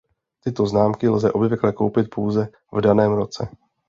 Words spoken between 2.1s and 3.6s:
pouze v daném roce.